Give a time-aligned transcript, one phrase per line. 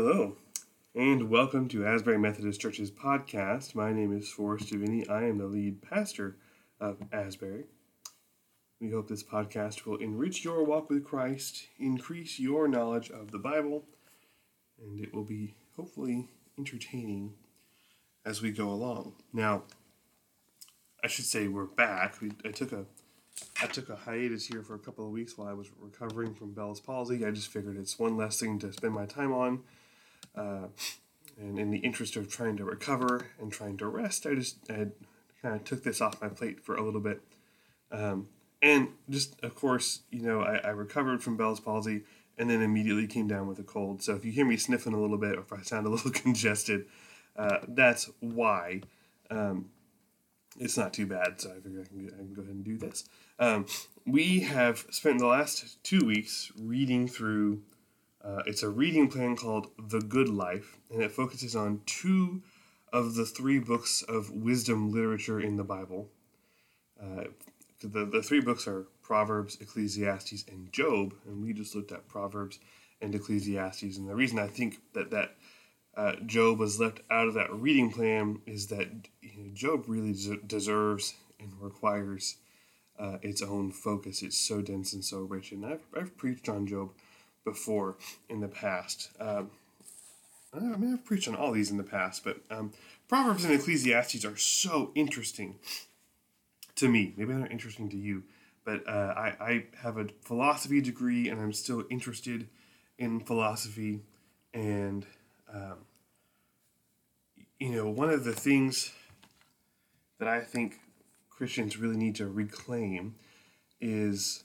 [0.00, 0.36] Hello,
[0.94, 3.74] and welcome to Asbury Methodist Church's podcast.
[3.74, 5.04] My name is Forrest Giovanni.
[5.08, 6.36] I am the lead pastor
[6.78, 7.64] of Asbury.
[8.80, 13.40] We hope this podcast will enrich your walk with Christ, increase your knowledge of the
[13.40, 13.86] Bible,
[14.80, 17.34] and it will be hopefully entertaining
[18.24, 19.14] as we go along.
[19.32, 19.64] Now,
[21.02, 22.20] I should say we're back.
[22.20, 22.84] We, I took a
[23.60, 26.52] I took a hiatus here for a couple of weeks while I was recovering from
[26.52, 27.26] Bell's palsy.
[27.26, 29.64] I just figured it's one less thing to spend my time on.
[30.34, 30.68] Uh,
[31.38, 34.88] and in the interest of trying to recover and trying to rest, I just I
[35.42, 37.20] kind of took this off my plate for a little bit.
[37.90, 38.28] Um,
[38.60, 42.02] and just, of course, you know, I, I, recovered from Bell's palsy
[42.36, 44.02] and then immediately came down with a cold.
[44.02, 46.10] So if you hear me sniffing a little bit or if I sound a little
[46.10, 46.86] congested,
[47.36, 48.82] uh, that's why.
[49.30, 49.70] Um,
[50.58, 52.76] it's not too bad, so I figure I can, I can go ahead and do
[52.76, 53.04] this.
[53.38, 53.66] Um,
[54.04, 57.62] we have spent the last two weeks reading through.
[58.28, 62.42] Uh, it's a reading plan called The Good Life, and it focuses on two
[62.92, 66.08] of the three books of wisdom literature in the Bible.
[67.00, 67.24] Uh,
[67.80, 72.58] the, the three books are Proverbs, Ecclesiastes, and Job, and we just looked at Proverbs
[73.00, 73.96] and Ecclesiastes.
[73.96, 75.36] And the reason I think that that
[75.96, 78.88] uh, Job was left out of that reading plan is that
[79.22, 82.36] you know, Job really des- deserves and requires
[82.98, 84.22] uh, its own focus.
[84.22, 85.50] It's so dense and so rich.
[85.50, 86.90] And I've, I've preached on Job
[87.50, 87.96] before
[88.28, 89.10] in the past.
[89.20, 89.50] Um,
[90.54, 92.72] I mean, I've preached on all these in the past, but um,
[93.08, 95.56] Proverbs and Ecclesiastes are so interesting
[96.76, 97.12] to me.
[97.16, 98.24] Maybe they're interesting to you,
[98.64, 102.48] but uh, I, I have a philosophy degree and I'm still interested
[102.98, 104.00] in philosophy.
[104.54, 105.06] And,
[105.52, 105.78] um,
[107.60, 108.92] you know, one of the things
[110.18, 110.80] that I think
[111.30, 113.14] Christians really need to reclaim
[113.80, 114.44] is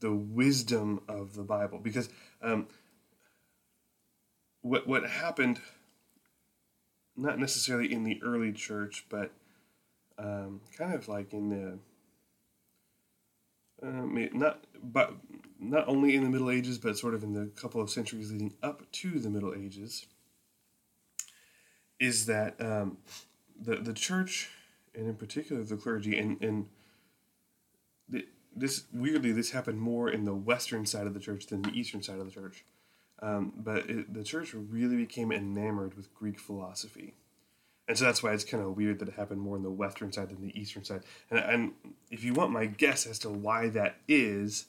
[0.00, 1.78] the wisdom of the Bible.
[1.78, 2.08] Because
[2.42, 2.66] um,
[4.62, 5.60] what, what happened,
[7.16, 9.32] not necessarily in the early church, but
[10.18, 11.78] um, kind of like in the
[13.80, 15.14] uh, not but
[15.60, 18.54] not only in the Middle Ages, but sort of in the couple of centuries leading
[18.62, 20.06] up to the Middle Ages,
[22.00, 22.98] is that um,
[23.60, 24.50] the the church
[24.94, 26.66] and in particular the clergy and and
[28.58, 32.02] this weirdly this happened more in the western side of the church than the eastern
[32.02, 32.64] side of the church,
[33.20, 37.14] um, but it, the church really became enamored with Greek philosophy
[37.88, 40.12] and so that's why it's kind of weird that it happened more on the western
[40.12, 41.02] side than the eastern side.
[41.30, 41.72] And, and
[42.10, 44.66] if you want my guess as to why that is,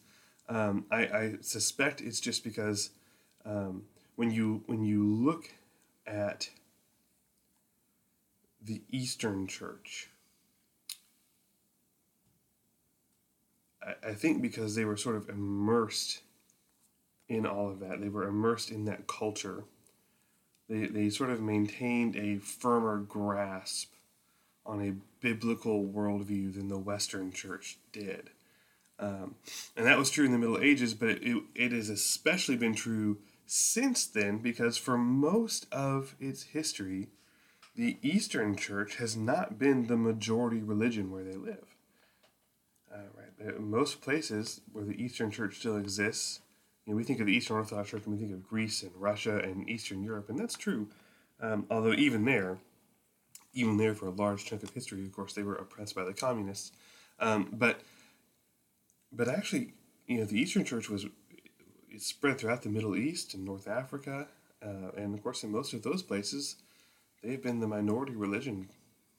[0.47, 2.91] um, I, I, suspect it's just because
[3.45, 3.83] um,
[4.15, 5.51] when you when you look
[6.07, 6.49] at
[8.63, 10.09] the Eastern Church,
[13.81, 16.21] I, think because they were sort of immersed
[17.27, 19.63] in all of that, they were immersed in that culture
[20.69, 23.91] they, they sort of maintained a firmer grasp
[24.65, 28.29] on a biblical worldview than the Western Church did.
[28.99, 29.35] Um,
[29.75, 33.17] and that was true in the Middle Ages, but it, it has especially been true
[33.47, 37.07] since then because for most of its history,
[37.75, 41.65] the Eastern Church has not been the majority religion where they live.
[42.93, 43.28] Uh, right,
[43.59, 46.41] most places where the Eastern Church still exists,
[46.85, 48.91] you know, we think of the Eastern Orthodox Church and we think of Greece and
[48.95, 50.87] Russia and Eastern Europe, and that's true.
[51.41, 52.57] Um, although even there,
[53.53, 56.13] even there for a large chunk of history, of course, they were oppressed by the
[56.13, 56.71] communists.
[57.19, 57.81] Um, but
[59.11, 59.73] but actually,
[60.07, 61.05] you know, the Eastern Church was
[61.89, 64.27] it spread throughout the Middle East and North Africa,
[64.61, 66.57] uh, and of course, in most of those places,
[67.23, 68.69] they've been the minority religion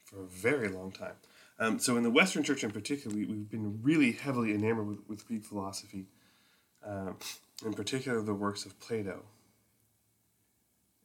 [0.05, 1.15] for a very long time.
[1.61, 4.99] Um, so, in the Western Church in particular, we, have been really heavily enamored with,
[5.07, 6.07] with Greek philosophy.
[6.85, 7.13] Uh,
[7.65, 9.23] in particular the works of Plato.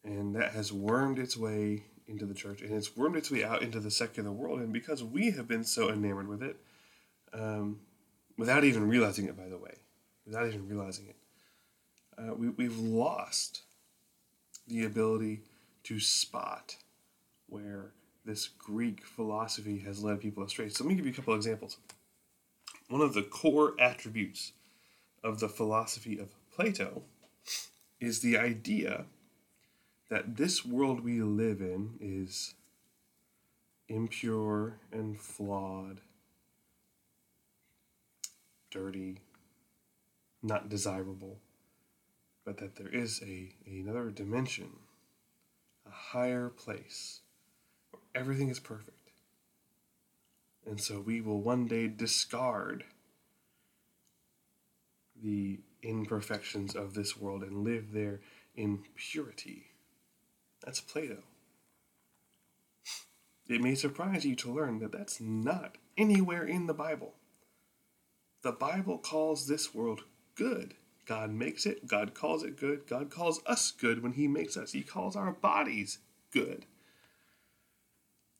[0.03, 3.63] And that has wormed its way into the church and it's wormed its way out
[3.63, 4.59] into the secular world.
[4.59, 6.57] And because we have been so enamored with it,
[7.33, 7.79] um,
[8.37, 9.73] without even realizing it, by the way,
[10.25, 11.15] without even realizing it,
[12.17, 13.63] uh, we, we've lost
[14.67, 15.41] the ability
[15.83, 16.75] to spot
[17.47, 17.91] where
[18.25, 20.69] this Greek philosophy has led people astray.
[20.69, 21.77] So let me give you a couple of examples.
[22.89, 24.51] One of the core attributes
[25.23, 27.03] of the philosophy of Plato
[27.99, 29.05] is the idea
[30.09, 32.53] that this world we live in is
[33.87, 36.01] impure and flawed,
[38.71, 39.19] dirty,
[40.41, 41.37] not desirable,
[42.43, 44.69] but that there is a another dimension,
[45.87, 47.21] a higher place
[48.15, 49.11] everything is perfect.
[50.65, 52.85] And so we will one day discard
[55.21, 58.21] the imperfections of this world and live there
[58.55, 59.67] in purity.
[60.63, 61.19] That's Plato.
[63.47, 67.13] It may surprise you to learn that that's not anywhere in the Bible.
[68.41, 70.01] The Bible calls this world
[70.35, 70.73] good.
[71.05, 74.71] God makes it, God calls it good, God calls us good when He makes us.
[74.71, 75.99] He calls our bodies
[76.31, 76.65] good.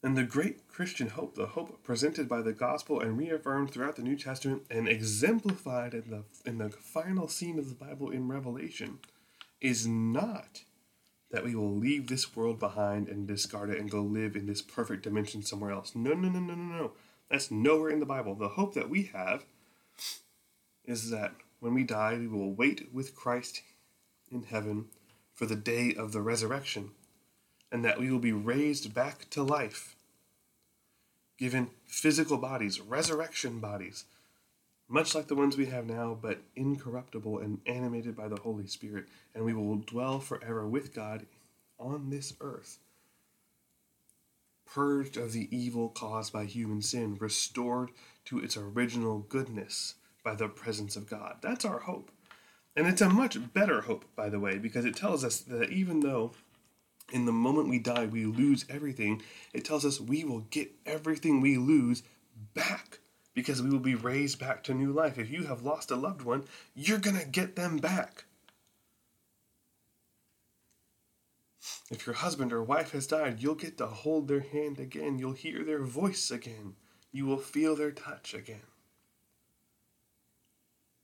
[0.05, 4.03] And the great Christian hope, the hope presented by the gospel and reaffirmed throughout the
[4.03, 8.99] New Testament and exemplified in the, in the final scene of the Bible in Revelation,
[9.61, 10.61] is not
[11.31, 14.61] that we will leave this world behind and discard it and go live in this
[14.61, 15.95] perfect dimension somewhere else.
[15.95, 16.91] No, no, no, no, no, no.
[17.31, 18.35] That's nowhere in the Bible.
[18.35, 19.43] The hope that we have
[20.85, 23.63] is that when we die, we will wait with Christ
[24.29, 24.85] in heaven
[25.33, 26.91] for the day of the resurrection,
[27.71, 29.94] and that we will be raised back to life,
[31.37, 34.05] given physical bodies, resurrection bodies,
[34.87, 39.05] much like the ones we have now, but incorruptible and animated by the Holy Spirit,
[39.33, 41.25] and we will dwell forever with God
[41.79, 42.79] on this earth.
[44.65, 47.91] Purged of the evil caused by human sin, restored
[48.25, 51.37] to its original goodness by the presence of God.
[51.41, 52.11] That's our hope.
[52.75, 56.01] And it's a much better hope, by the way, because it tells us that even
[56.01, 56.33] though
[57.11, 59.21] in the moment we die we lose everything,
[59.53, 62.03] it tells us we will get everything we lose
[62.53, 62.99] back
[63.33, 65.17] because we will be raised back to new life.
[65.17, 68.25] If you have lost a loved one, you're going to get them back.
[71.91, 75.19] If your husband or wife has died, you'll get to hold their hand again.
[75.19, 76.75] You'll hear their voice again.
[77.11, 78.61] You will feel their touch again.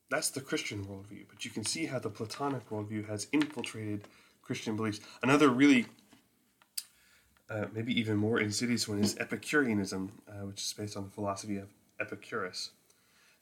[0.10, 4.08] That's the Christian worldview, but you can see how the Platonic worldview has infiltrated
[4.42, 5.00] Christian beliefs.
[5.22, 5.86] Another really,
[7.50, 11.58] uh, maybe even more insidious one is Epicureanism, uh, which is based on the philosophy
[11.58, 12.72] of Epicurus.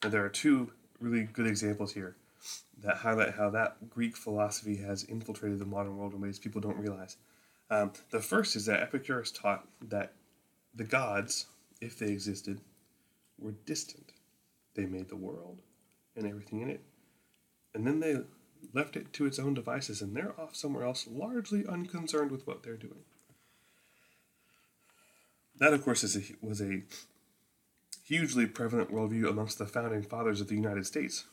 [0.04, 2.16] Now, there are two really good examples here
[2.82, 6.78] that highlight how that Greek philosophy has infiltrated the modern world in ways people don't
[6.78, 7.18] realize.
[7.70, 10.14] Um, the first is that Epicurus taught that
[10.74, 11.48] the gods,
[11.82, 12.62] if they existed,
[13.38, 14.14] were distant.
[14.76, 15.60] They made the world
[16.16, 16.82] and everything in it,
[17.74, 18.18] and then they
[18.74, 22.64] left it to its own devices, and they're off somewhere else, largely unconcerned with what
[22.64, 23.04] they're doing.
[25.58, 26.84] That, of course, is a, was a
[28.06, 31.26] hugely prevalent worldview amongst the founding fathers of the United States.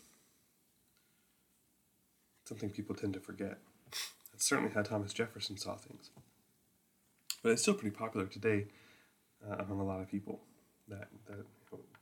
[2.44, 3.58] Something people tend to forget.
[4.32, 6.10] That's certainly how Thomas Jefferson saw things.
[7.42, 8.66] But it's still pretty popular today
[9.48, 10.40] uh, among a lot of people
[10.88, 11.46] that, that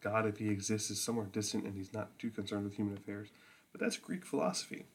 [0.00, 3.28] God, if he exists, is somewhere distant and he's not too concerned with human affairs.
[3.72, 4.86] But that's Greek philosophy.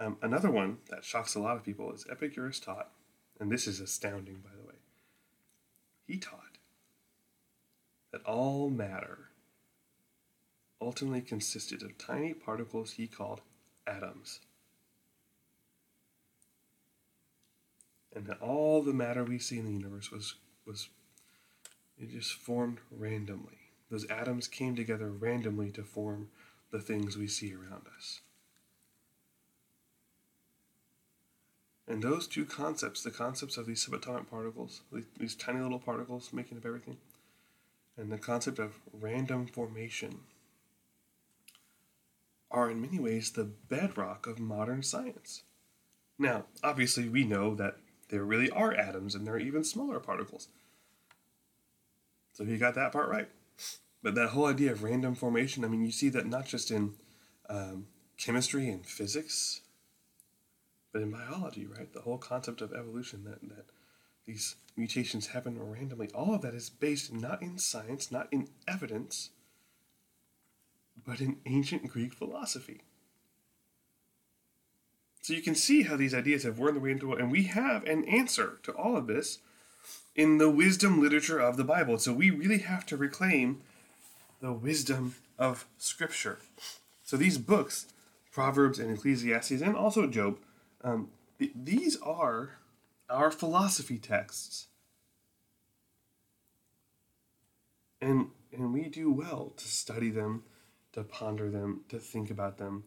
[0.00, 2.90] Um, another one that shocks a lot of people is Epicurus taught,
[3.38, 4.78] and this is astounding, by the way.
[6.06, 6.56] He taught
[8.10, 9.28] that all matter
[10.80, 13.42] ultimately consisted of tiny particles he called
[13.86, 14.40] atoms.
[18.14, 20.36] And that all the matter we see in the universe was,
[20.66, 20.88] was
[21.98, 23.58] it just formed randomly.
[23.90, 26.30] Those atoms came together randomly to form
[26.72, 28.20] the things we see around us.
[31.90, 34.82] And those two concepts, the concepts of these subatomic particles,
[35.18, 36.98] these tiny little particles making up everything,
[37.96, 40.20] and the concept of random formation
[42.48, 45.42] are in many ways the bedrock of modern science.
[46.16, 50.46] Now, obviously, we know that there really are atoms and there are even smaller particles.
[52.34, 53.28] So you got that part right.
[54.00, 56.94] But that whole idea of random formation, I mean, you see that not just in
[57.48, 59.62] um, chemistry and physics,
[60.92, 61.92] but in biology, right?
[61.92, 63.66] The whole concept of evolution that, that
[64.26, 66.10] these mutations happen randomly.
[66.14, 69.30] All of that is based not in science, not in evidence,
[71.06, 72.82] but in ancient Greek philosophy.
[75.22, 77.44] So you can see how these ideas have worn their way into it, and we
[77.44, 79.38] have an answer to all of this
[80.16, 81.98] in the wisdom literature of the Bible.
[81.98, 83.60] So we really have to reclaim
[84.40, 86.38] the wisdom of Scripture.
[87.02, 87.86] So these books,
[88.32, 90.38] Proverbs and Ecclesiastes, and also Job,
[90.82, 91.08] um,
[91.38, 92.58] th- these are
[93.08, 94.66] our philosophy texts.
[98.00, 100.44] And, and we do well to study them,
[100.92, 102.84] to ponder them, to think about them,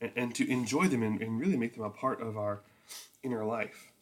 [0.00, 2.62] and, and to enjoy them and, and, really make them a part of our
[3.22, 3.92] inner life.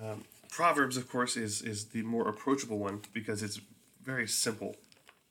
[0.00, 3.60] Um, Proverbs, of course, is, is the more approachable one because it's
[4.02, 4.76] very simple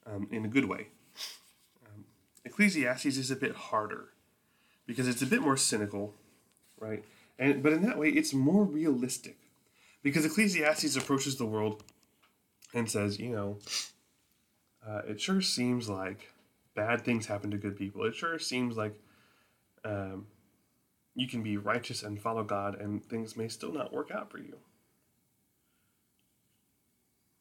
[0.06, 0.88] um, in a good way.
[1.86, 2.06] Um,
[2.46, 4.10] Ecclesiastes is a bit harder
[4.86, 6.14] because it's a bit more cynical,
[6.80, 7.04] right?
[7.38, 9.38] And but in that way, it's more realistic
[10.04, 11.84] because Ecclesiastes approaches the world
[12.74, 13.58] and says, you know,
[14.88, 16.32] uh, it sure seems like
[16.76, 18.04] bad things happen to good people.
[18.06, 19.00] It sure seems like,
[19.84, 20.28] um,
[21.16, 24.38] you can be righteous and follow God, and things may still not work out for
[24.38, 24.58] you.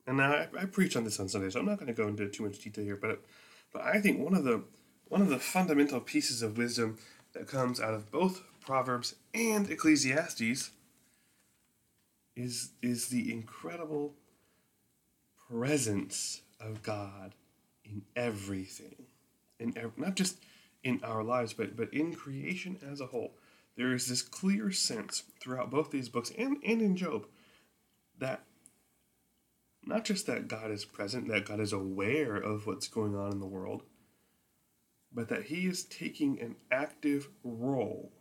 [0.06, 2.08] And now I, I preach on this on Sunday, so I'm not going to go
[2.08, 2.96] into too much detail here.
[2.96, 3.22] But
[3.72, 4.64] but I think one of the
[5.08, 6.98] one of the fundamental pieces of wisdom
[7.34, 10.72] that comes out of both Proverbs and Ecclesiastes
[12.36, 14.12] is is the incredible
[15.48, 17.34] presence of God
[17.82, 19.06] in everything,
[19.58, 20.36] in ev- not just
[20.84, 23.32] in our lives, but but in creation as a whole.
[23.74, 27.26] There is this clear sense throughout both these books and, and in Job
[28.18, 28.44] that
[29.82, 33.40] not just that God is present, that God is aware of what's going on in
[33.40, 33.84] the world,
[35.10, 38.12] but that He is taking an active role.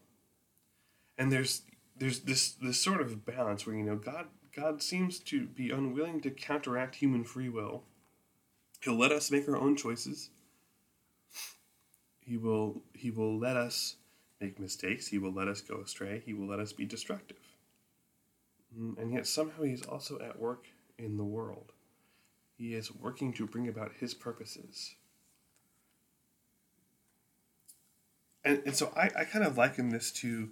[1.17, 1.63] And there's
[1.97, 6.21] there's this this sort of balance where you know God God seems to be unwilling
[6.21, 7.83] to counteract human free will.
[8.81, 10.29] He'll let us make our own choices.
[12.19, 13.95] He will he will let us
[14.39, 15.07] make mistakes.
[15.07, 16.21] He will let us go astray.
[16.25, 17.37] He will let us be destructive.
[18.77, 20.65] Mm, and yet somehow he's also at work
[20.97, 21.71] in the world.
[22.57, 24.95] He is working to bring about his purposes.
[28.43, 30.49] And, and so I, I kind of liken this to,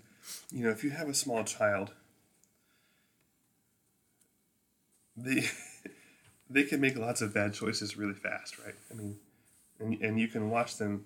[0.51, 1.91] you know, if you have a small child,
[5.17, 5.46] they
[6.50, 8.75] they can make lots of bad choices really fast, right?
[8.91, 9.17] I mean,
[9.79, 11.05] and, and you can watch them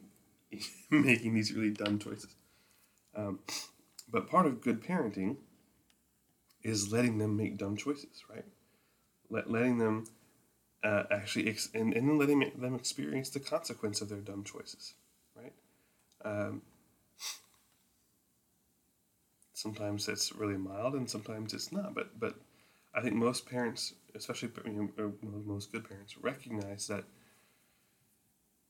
[0.91, 2.35] making these really dumb choices.
[3.15, 3.39] Um,
[4.11, 5.37] but part of good parenting
[6.63, 8.45] is letting them make dumb choices, right?
[9.29, 10.05] let, letting them
[10.83, 14.93] uh, actually ex- and, and letting them experience the consequence of their dumb choices,
[15.35, 15.53] right?
[16.23, 16.61] Um,
[19.59, 22.35] sometimes it's really mild and sometimes it's not, but but
[22.93, 25.11] I think most parents, especially you know,
[25.45, 27.03] most good parents, recognize that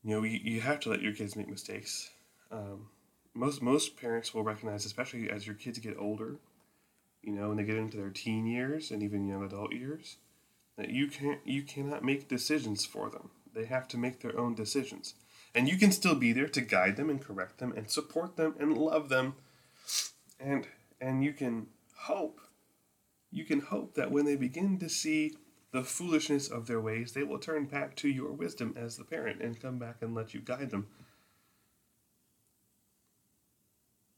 [0.02, 2.10] you know you, you have to let your kids make mistakes.
[2.50, 2.88] Um,
[3.34, 6.36] most most parents will recognize, especially as your kids get older,
[7.22, 10.16] you know, when they get into their teen years and even young adult years,
[10.76, 13.30] that you can't you cannot make decisions for them.
[13.54, 15.14] They have to make their own decisions.
[15.54, 18.54] And you can still be there to guide them and correct them and support them
[18.60, 19.34] and love them.
[20.38, 20.68] And
[21.00, 21.66] and you can
[21.96, 22.40] hope
[23.32, 25.36] you can hope that when they begin to see
[25.70, 29.40] the foolishness of their ways, they will turn back to your wisdom as the parent
[29.40, 30.88] and come back and let you guide them.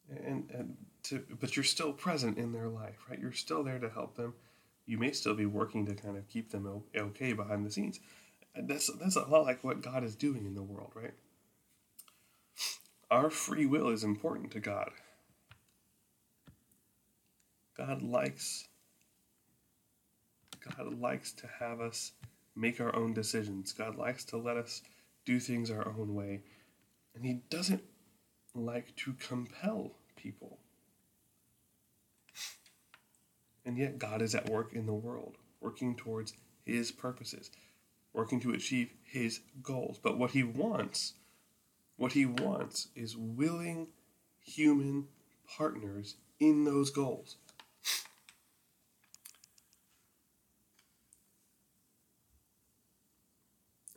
[0.08, 3.18] And, and to, but you're still present in their life, right?
[3.18, 4.32] You're still there to help them
[4.86, 8.00] you may still be working to kind of keep them okay behind the scenes.
[8.54, 11.14] That's that's a lot like what God is doing in the world, right?
[13.10, 14.90] Our free will is important to God.
[17.76, 18.68] God likes
[20.76, 22.12] God likes to have us
[22.54, 23.72] make our own decisions.
[23.72, 24.82] God likes to let us
[25.24, 26.42] do things our own way.
[27.14, 27.82] And he doesn't
[28.54, 30.58] like to compel people.
[33.64, 37.50] And yet, God is at work in the world, working towards His purposes,
[38.12, 40.00] working to achieve His goals.
[40.02, 41.14] But what He wants,
[41.96, 43.86] what He wants is willing
[44.40, 45.06] human
[45.46, 47.36] partners in those goals.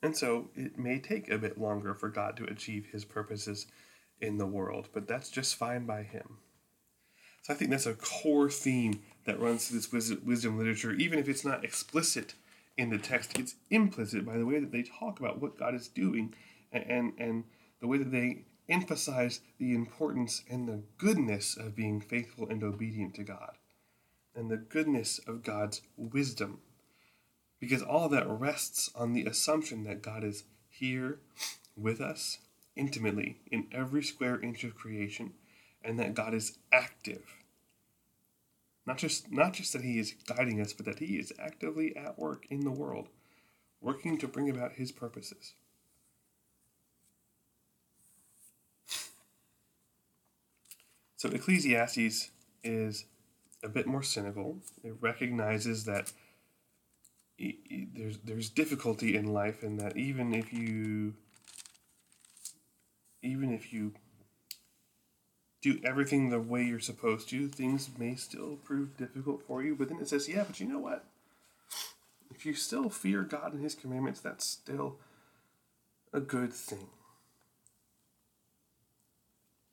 [0.05, 3.65] And so it may take a bit longer for God to achieve his purposes
[4.21, 6.37] in the world, but that's just fine by him.
[7.41, 11.27] So I think that's a core theme that runs through this wisdom literature, even if
[11.27, 12.35] it's not explicit
[12.77, 15.87] in the text, it's implicit by the way that they talk about what God is
[15.87, 16.35] doing
[16.71, 17.43] and, and, and
[17.81, 23.15] the way that they emphasize the importance and the goodness of being faithful and obedient
[23.15, 23.53] to God
[24.35, 26.59] and the goodness of God's wisdom.
[27.59, 31.19] Because all that rests on the assumption that God is here
[31.75, 32.39] with us
[32.75, 35.33] intimately in every square inch of creation
[35.83, 37.23] and that God is active.
[38.85, 42.19] Not just not just that he is guiding us, but that he is actively at
[42.19, 43.09] work in the world,
[43.81, 45.53] working to bring about his purposes.
[51.17, 52.29] So Ecclesiastes
[52.63, 53.05] is
[53.63, 54.57] a bit more cynical.
[54.83, 56.11] It recognizes that
[57.37, 61.15] there's there's difficulty in life, in that even if you
[63.21, 63.93] even if you
[65.61, 69.75] do everything the way you're supposed to, things may still prove difficult for you.
[69.75, 71.05] But then it says, yeah, but you know what?
[72.29, 74.99] If you still fear God and His commandments, that's still
[76.13, 76.89] a good thing.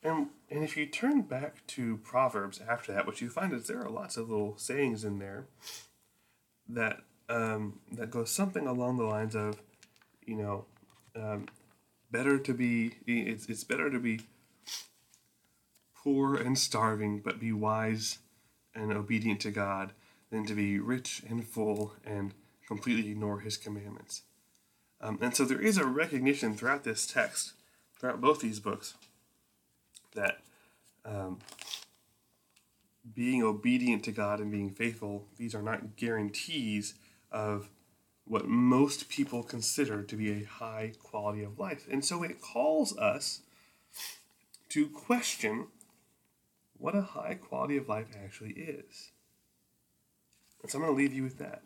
[0.03, 3.85] And, and if you turn back to Proverbs after that, what you find is there
[3.85, 5.47] are lots of little sayings in there
[6.69, 7.01] that
[7.33, 9.61] um, that goes something along the lines of,
[10.27, 10.67] you know,
[11.17, 11.47] um,
[12.11, 14.21] better to be it's, it's better to be
[15.97, 18.19] poor and starving, but be wise
[18.75, 19.93] and obedient to God
[20.31, 22.35] than to be rich and full and
[22.67, 24.23] completely ignore his commandments.
[25.01, 27.55] Um, and so there is a recognition throughout this text,
[27.99, 28.95] throughout both these books,
[30.15, 30.39] that
[31.05, 31.39] um,
[33.15, 36.95] being obedient to God and being faithful, these are not guarantees
[37.33, 37.69] of
[38.25, 41.87] what most people consider to be a high quality of life.
[41.91, 43.41] And so it calls us
[44.69, 45.67] to question
[46.79, 49.11] what a high quality of life actually is.
[50.63, 51.63] And so I'm going to leave you with that.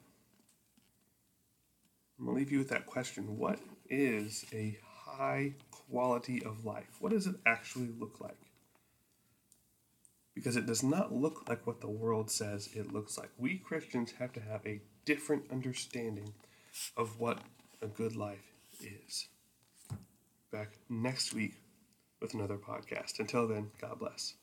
[2.19, 3.37] I'm going to leave you with that question.
[3.37, 3.59] What
[3.89, 6.97] is a high quality of life?
[7.01, 8.41] What does it actually look like?
[10.35, 13.31] Because it does not look like what the world says it looks like.
[13.39, 16.35] We Christians have to have a different understanding
[16.97, 17.39] of what
[17.81, 19.29] a good life is.
[20.53, 21.55] Back next week
[22.21, 23.19] with another podcast.
[23.19, 24.35] Until then, God bless.